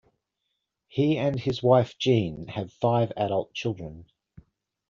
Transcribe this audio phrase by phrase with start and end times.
[0.87, 4.05] He and his wife Jeanne have five adult children.